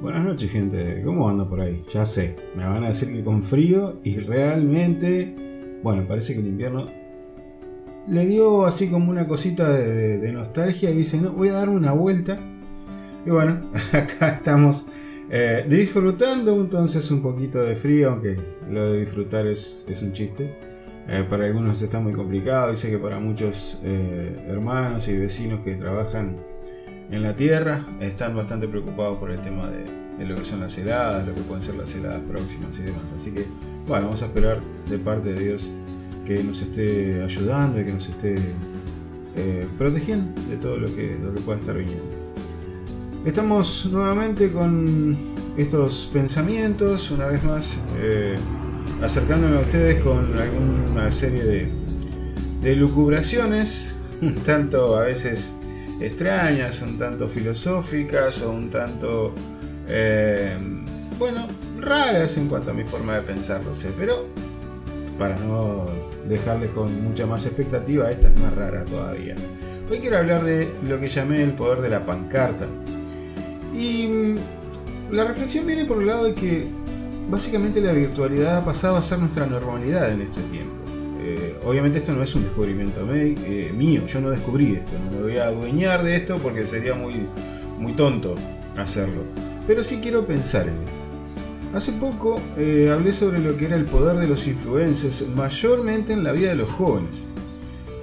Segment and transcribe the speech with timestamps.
[0.00, 1.82] Buenas noches gente, ¿cómo anda por ahí?
[1.92, 6.46] Ya sé, me van a decir que con frío y realmente, bueno, parece que el
[6.46, 6.86] invierno
[8.08, 11.92] le dio así como una cosita de, nostalgia y dice, no, voy a dar una
[11.92, 12.38] vuelta.
[13.26, 14.86] Y bueno, acá estamos
[15.28, 18.38] eh, disfrutando entonces un poquito de frío, aunque
[18.70, 20.56] lo de disfrutar es, un chiste.
[21.08, 25.74] Eh, para algunos está muy complicado, dice que para muchos eh, hermanos y vecinos que
[25.74, 26.38] trabajan
[27.10, 31.26] en la tierra están bastante preocupados por el tema de, lo que son las heladas,
[31.26, 33.02] lo que pueden ser las heladas próximas y demás.
[33.16, 33.46] Así que,
[33.86, 35.72] bueno, vamos a esperar de parte de Dios
[36.26, 38.38] que nos esté ayudando y que nos esté
[39.36, 42.04] eh, protegiendo de todo lo que, lo que pueda estar viniendo.
[43.24, 45.16] Estamos nuevamente con
[45.56, 48.36] estos pensamientos, una vez más, eh,
[49.02, 51.70] acercándome a ustedes con alguna serie
[52.62, 53.94] de, lucubraciones,
[54.46, 55.54] tanto a veces
[56.00, 59.34] extrañas, un tanto filosóficas o un tanto,
[61.18, 61.46] bueno,
[61.78, 64.26] raras en cuanto a mi forma de pensarlo, sé, pero
[65.18, 65.86] para no
[66.26, 69.34] dejarles con mucha más expectativa, esta es más rara todavía.
[69.90, 72.66] Hoy quiero hablar de lo que llamé el poder de la pancarta.
[73.76, 74.36] Y mm,
[75.10, 76.68] la reflexión viene por el lado de que
[77.28, 80.79] básicamente la virtualidad ha pasado a ser nuestra normalidad en este tiempo.
[81.22, 85.22] Eh, obviamente esto no es un descubrimiento eh, mío, yo no descubrí esto, no me
[85.22, 87.26] voy a adueñar de esto porque sería muy,
[87.78, 88.36] muy tonto
[88.76, 89.22] hacerlo.
[89.66, 91.00] Pero sí quiero pensar en esto.
[91.74, 96.24] Hace poco eh, hablé sobre lo que era el poder de los influencers, mayormente en
[96.24, 97.26] la vida de los jóvenes,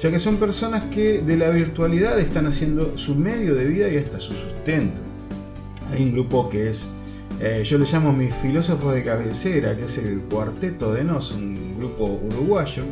[0.00, 3.96] ya que son personas que de la virtualidad están haciendo su medio de vida y
[3.96, 5.00] hasta su sustento.
[5.92, 6.90] Hay un grupo que es,
[7.64, 12.04] yo le llamo mis filósofos de cabecera, que es el Cuarteto de Nos, un grupo
[12.04, 12.82] uruguayo,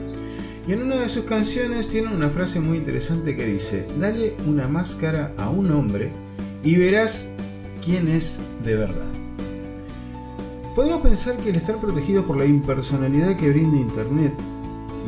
[0.67, 4.69] y en una de sus canciones tiene una frase muy interesante que dice, dale una
[4.69, 6.13] máscara a un hombre
[6.63, 7.31] y verás
[7.85, 9.11] quién es de verdad.
[10.77, 14.33] Podemos pensar que el estar protegido por la impersonalidad que brinda Internet,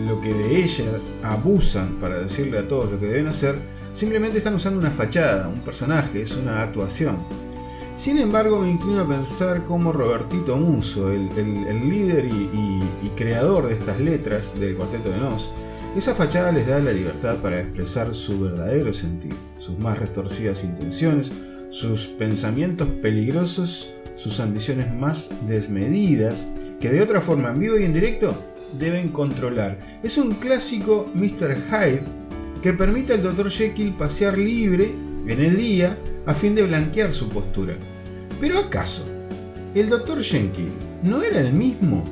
[0.07, 0.85] lo que de ella
[1.23, 3.59] abusan para decirle a todos lo que deben hacer,
[3.95, 7.44] simplemente están usando una fachada, un personaje, es una actuación.
[7.97, 11.29] Sin embargo, me inclino a pensar como Robertito Muso, el,
[11.89, 15.53] líder y, creador de estas letras del Cuarteto de Nos,
[15.97, 21.33] esa fachada les da la libertad para expresar su verdadero sentido, sus más retorcidas intenciones,
[21.71, 27.95] sus pensamientos peligrosos, sus ambiciones más desmedidas, que de otra forma en vivo y en
[27.95, 28.35] directo
[28.77, 29.79] deben controlar.
[30.03, 31.57] Es un clásico Mr.
[31.71, 32.03] Hyde
[32.61, 33.51] que permite al Dr.
[33.51, 37.75] Jekyll pasear libre en el día a fin de blanquear su postura.
[38.41, 39.07] Pero acaso,
[39.75, 42.05] el doctor Jenkins no era el mismo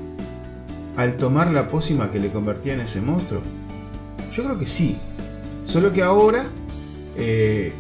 [0.97, 3.41] al tomar la pócima que le convertía en ese monstruo?
[4.33, 4.97] Yo creo que sí.
[5.65, 6.47] Solo que ahora,
[7.17, 7.73] eh,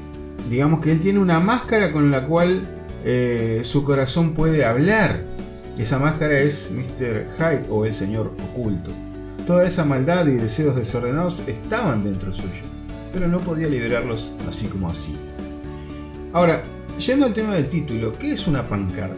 [0.48, 2.62] digamos que él tiene una máscara con la cual
[3.04, 5.20] eh, su corazón puede hablar.
[5.78, 7.26] Esa máscara es Mr.
[7.38, 8.90] Hyde o el Señor Oculto.
[9.46, 12.62] Toda esa maldad y deseos desordenados estaban dentro suyo,
[13.12, 15.14] pero no podía liberarlos así como así.
[16.32, 16.62] Ahora,
[16.98, 19.16] yendo al tema del título, ¿qué es una pancarta?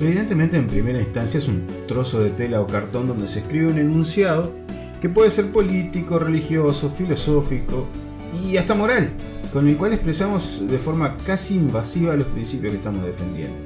[0.00, 3.78] Evidentemente en primera instancia es un trozo de tela o cartón donde se escribe un
[3.78, 4.52] enunciado
[5.00, 7.86] que puede ser político, religioso, filosófico
[8.44, 9.10] y hasta moral,
[9.52, 13.58] con el cual expresamos de forma casi invasiva los principios que estamos defendiendo.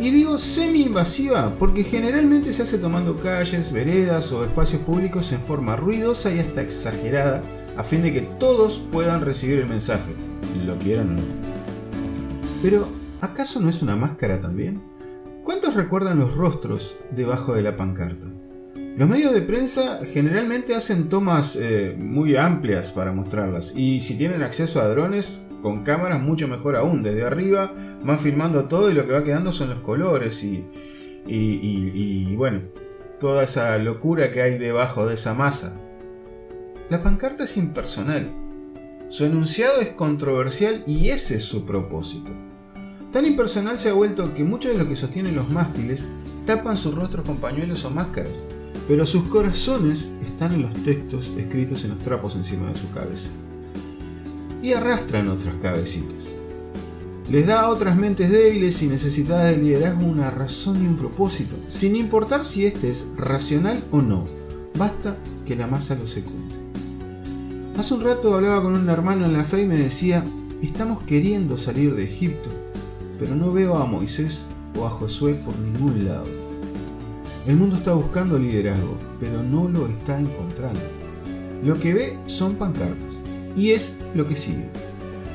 [0.00, 5.74] Y digo semi-invasiva porque generalmente se hace tomando calles, veredas o espacios públicos en forma
[5.74, 7.42] ruidosa y hasta exagerada
[7.76, 10.14] a fin de que todos puedan recibir el mensaje,
[10.64, 11.22] lo quieran o no.
[12.62, 12.88] Pero,
[13.20, 14.82] ¿acaso no es una máscara también?
[15.44, 18.26] ¿Cuántos recuerdan los rostros debajo de la pancarta?
[18.96, 24.42] Los medios de prensa generalmente hacen tomas eh, muy amplias para mostrarlas y si tienen
[24.42, 27.02] acceso a drones con cámaras mucho mejor aún.
[27.02, 27.72] Desde arriba
[28.02, 30.64] van filmando todo y lo que va quedando son los colores y,
[31.26, 32.62] y bueno,
[33.20, 35.78] toda esa locura que hay debajo de esa masa.
[36.88, 38.30] La pancarta es impersonal.
[39.08, 42.30] Su enunciado es controversial y ese es su propósito.
[43.12, 46.06] Tan impersonal se ha vuelto que muchos de los que sostienen los mástiles
[46.44, 48.40] tapan sus rostros con pañuelos o máscaras,
[48.86, 53.30] pero sus corazones están en los textos escritos en los trapos encima de su cabeza.
[54.62, 56.36] Y arrastran otras cabecitas.
[57.28, 61.56] Les da a otras mentes débiles y necesitadas de liderazgo una razón y un propósito,
[61.68, 64.22] sin importar si este es racional o no.
[64.78, 66.65] Basta que la masa lo secunde.
[67.78, 70.24] Hace un rato hablaba con un hermano en la fe y me decía,
[70.62, 72.48] estamos queriendo salir de Egipto,
[73.18, 74.46] pero no veo a Moisés
[74.78, 76.26] o a Josué por ningún lado.
[77.46, 80.80] El mundo está buscando liderazgo, pero no lo está encontrando.
[81.64, 83.22] Lo que ve son pancartas,
[83.56, 84.68] y es lo que sigue.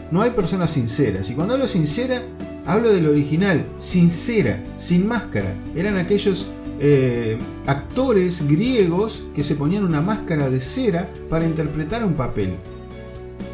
[0.10, 2.24] No hay personas sinceras, y cuando hablo sincera,
[2.66, 5.52] Hablo del original, sin cera, sin máscara.
[5.76, 6.52] Eran aquellos
[6.84, 7.38] eh,
[7.68, 12.56] actores griegos que se ponían una máscara de cera para interpretar un papel.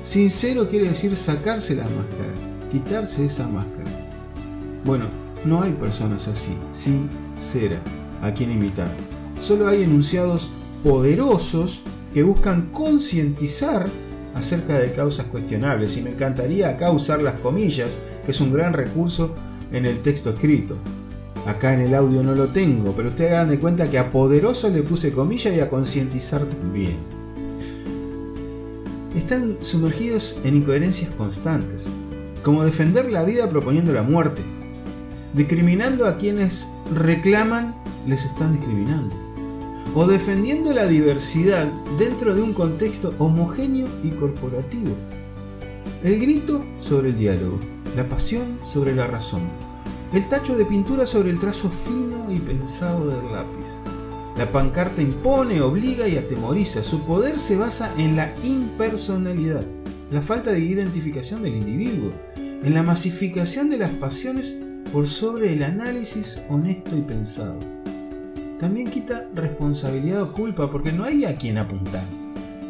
[0.01, 2.31] Sincero quiere decir sacarse la máscara,
[2.71, 3.91] quitarse esa máscara.
[4.85, 5.07] Bueno,
[5.43, 7.81] no hay personas así, sin cera,
[8.21, 8.89] a quien imitar.
[9.41, 10.47] Solo hay enunciados
[10.81, 11.83] poderosos
[12.13, 13.89] que buscan concientizar
[14.35, 18.71] acerca de causas cuestionables y me encantaría acá usar las comillas, que es un gran
[18.71, 19.35] recurso
[19.73, 20.77] en el texto escrito.
[21.47, 24.69] Acá en el audio no lo tengo, pero ustedes hagan de cuenta que a poderoso
[24.69, 26.97] le puse comillas y a concientizar también.
[29.15, 31.87] Están sumergidos en incoherencias constantes,
[32.43, 34.41] como defender la vida proponiendo la muerte,
[35.33, 39.15] discriminando a quienes reclaman les están discriminando
[39.95, 41.65] o defendiendo la diversidad
[41.97, 44.91] dentro de un contexto homogéneo y corporativo.
[46.03, 47.57] El grito sobre el diálogo,
[47.95, 49.43] la pasión sobre la razón,
[50.13, 53.81] el tacho de pintura sobre el trazo fino y pensado del lápiz.
[54.37, 56.83] La pancarta impone, obliga y atemoriza.
[56.83, 59.65] Su poder se basa en la impersonalidad,
[60.11, 64.57] la falta de identificación del individuo, en la masificación de las pasiones
[64.93, 67.57] por sobre el análisis honesto y pensado
[68.59, 72.05] también quita responsabilidad o culpa porque no hay a quien apuntar.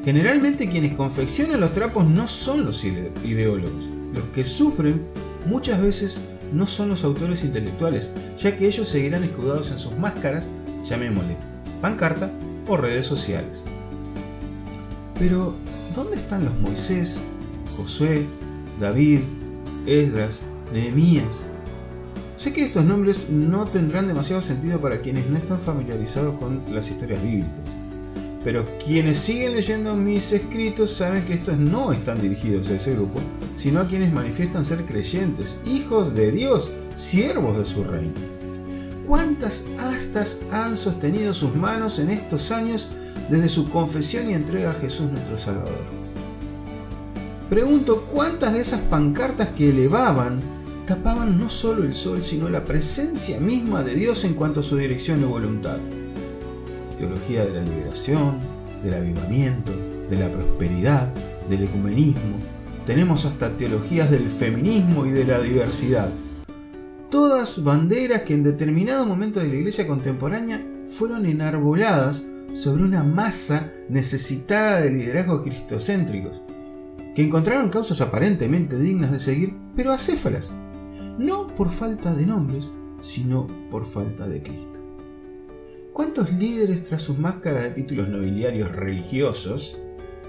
[0.04, 3.86] Generalmente quienes confeccionan los trapos no son los ideólogos.
[4.13, 5.04] Los que sufren
[5.45, 10.49] muchas veces no son los autores intelectuales, ya que ellos seguirán escudados en sus máscaras,
[10.85, 11.35] llamémosle
[11.81, 12.29] pancarta
[12.67, 13.63] o redes sociales.
[15.19, 15.55] Pero,
[15.95, 17.23] ¿dónde están los Moisés,
[17.75, 18.25] Josué,
[18.79, 19.19] David,
[19.85, 20.41] Esdras,
[20.73, 21.49] Nehemías,
[22.38, 26.88] Sé que estos nombres no tendrán demasiado sentido para quienes no están familiarizados con las
[26.91, 27.50] historias bíblicas,
[28.44, 33.19] pero quienes siguen leyendo mis escritos saben que estos no están dirigidos a ese grupo,
[33.57, 38.13] sino a quienes manifiestan ser creyentes, hijos de Dios, siervos de su reino.
[39.07, 42.89] ¿Cuántas astas han sostenido sus manos en estos años
[43.30, 45.98] desde su confesión y entrega a Jesús nuestro Salvador?
[47.50, 50.42] Pregunto, ¿cuántas de esas pancartas que elevaban
[50.88, 54.78] tapaban no solo el sol, sino la presencia misma de Dios en cuanto a su
[54.78, 55.78] dirección y voluntad.
[56.97, 58.39] Teología de la liberación,
[58.83, 59.71] del avivamiento,
[60.09, 61.13] de la prosperidad,
[61.49, 62.38] del ecumenismo.
[62.85, 66.09] Tenemos hasta teologías del feminismo y de la diversidad.
[67.09, 73.71] Todas banderas que en determinado momento de la iglesia contemporánea fueron enarboladas sobre una masa
[73.89, 76.41] necesitada de liderazgos cristocéntricos,
[77.15, 80.53] que encontraron causas aparentemente dignas de seguir, pero acéfalas
[81.17, 82.69] no por falta de nombres,
[83.01, 84.76] sino por falta de Cristo.
[85.97, 89.79] ¿Cuántos líderes tras sus máscaras de títulos nobiliarios religiosos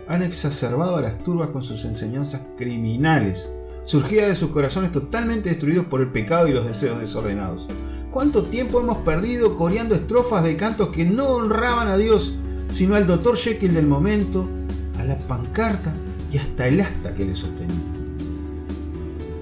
[0.08, 3.54] han exacerbado a las turbas con sus enseñanzas criminales,
[3.84, 7.68] surgidas de sus corazones totalmente destruidos por el pecado y los deseos desordenados?
[8.10, 12.34] ¿Cuánto tiempo hemos perdido coreando estrofas de cantos que no honraban a Dios,
[12.72, 14.48] sino al doctor Jekyll del momento,
[14.96, 15.94] a la pancarta
[16.32, 17.76] y hasta el asta que le sostenía?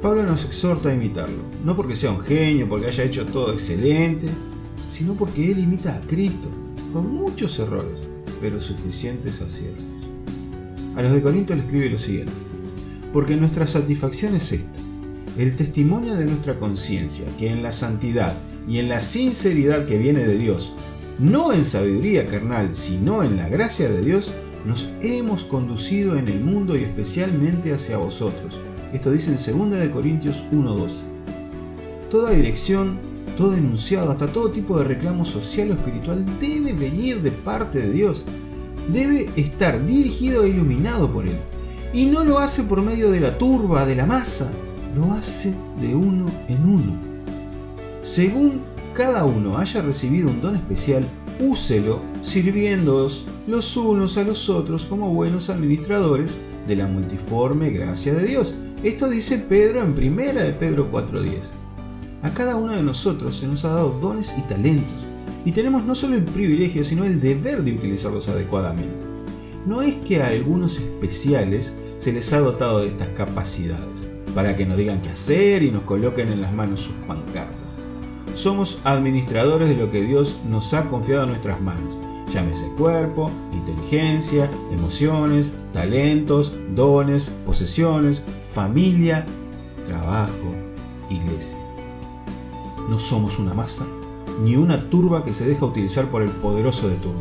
[0.02, 4.28] Pablo nos exhorta a imitarlo, no porque sea un genio, porque haya hecho todo excelente,
[4.90, 6.48] sino porque él imita a Cristo,
[6.92, 8.00] con muchos errores,
[8.40, 9.84] pero suficientes aciertos.
[10.96, 12.32] A los de Corinto le escribe lo siguiente,
[13.12, 14.78] porque nuestra satisfacción es esta,
[15.38, 18.34] el testimonio de nuestra conciencia, que en la santidad
[18.68, 20.74] y en la sinceridad que viene de Dios,
[21.18, 24.32] no en sabiduría carnal, sino en la gracia de Dios,
[24.64, 28.58] nos hemos conducido en el mundo y especialmente hacia vosotros
[28.92, 30.90] esto dice en 2 Corintios 1.12.
[32.10, 32.98] Toda dirección,
[33.36, 37.90] todo enunciado, hasta todo tipo de reclamo social o espiritual debe venir de parte de
[37.90, 38.24] Dios.
[38.92, 41.36] Debe estar dirigido e iluminado por Él.
[41.92, 44.50] Y no lo hace por medio de la turba, de la masa,
[44.96, 46.92] lo hace de uno en uno.
[48.02, 48.62] Según
[48.94, 51.06] cada uno haya recibido un don especial,
[51.38, 58.26] úselo sirviéndoos los unos a los otros como buenos administradores de la multiforme gracia de
[58.26, 58.56] Dios.
[58.82, 61.32] Esto dice Pedro en primera de Pedro 4.10.
[62.22, 64.96] A cada uno de nosotros se nos ha dado dones y talentos,
[65.44, 69.06] y tenemos no solo el privilegio, sino el deber de utilizarlos adecuadamente.
[69.64, 74.66] No es que a algunos especiales se les ha dotado de estas capacidades, para que
[74.66, 77.78] nos digan qué hacer y nos coloquen en las manos sus pancartas.
[78.34, 81.96] Somos administradores de lo que Dios nos ha confiado a nuestras manos,
[82.32, 89.24] llámese cuerpo, inteligencia, emociones, talentos, dones, posesiones, familia,
[89.86, 90.54] trabajo,
[91.08, 91.65] iglesia.
[92.88, 93.86] No somos una masa,
[94.42, 97.20] ni una turba que se deja utilizar por el poderoso de turno.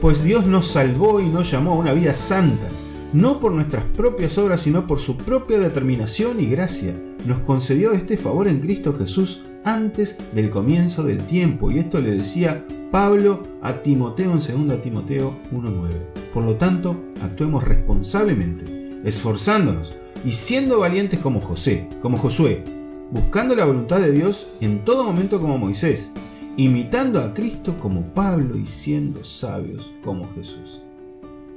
[0.00, 2.68] Pues Dios nos salvó y nos llamó a una vida santa,
[3.12, 6.94] no por nuestras propias obras, sino por su propia determinación y gracia,
[7.26, 11.70] nos concedió este favor en Cristo Jesús antes del comienzo del tiempo.
[11.70, 15.88] Y esto le decía Pablo a Timoteo en 2 Timoteo 1.9.
[16.32, 19.94] Por lo tanto, actuemos responsablemente, esforzándonos
[20.24, 22.62] y siendo valientes como José, como Josué,
[23.10, 26.12] buscando la voluntad de Dios en todo momento como Moisés,
[26.56, 30.82] imitando a Cristo como Pablo y siendo sabios como Jesús.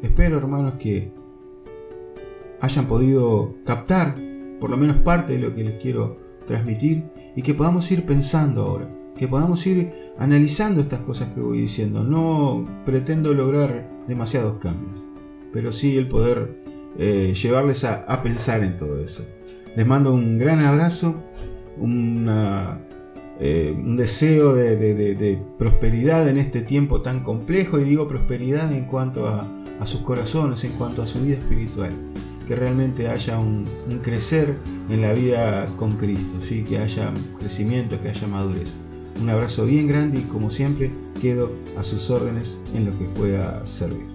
[0.02, 1.12] Espero, hermanos, que
[2.60, 4.16] hayan podido captar
[4.60, 7.04] por lo menos parte de lo que les quiero transmitir
[7.36, 12.04] y que podamos ir pensando ahora, que podamos ir analizando estas cosas que voy diciendo.
[12.04, 15.04] No pretendo lograr demasiados cambios,
[15.52, 16.62] pero sí el poder
[16.98, 19.28] eh, llevarles a, pensar en todo eso.
[19.76, 21.16] Les mando un gran abrazo,
[23.40, 29.28] eh, un deseo de, prosperidad en este tiempo tan complejo y digo prosperidad en cuanto
[29.28, 29.48] a,
[29.86, 31.92] sus corazones, en cuanto a su vida espiritual.
[32.48, 33.66] Que realmente haya un,
[34.04, 34.58] crecer
[34.90, 36.64] en la vida con Cristo, ¿sí?
[36.64, 38.76] que haya crecimiento, que haya madurez.
[39.22, 43.66] Un abrazo bien grande y como siempre quedo a sus órdenes en lo que pueda
[43.66, 44.08] servir.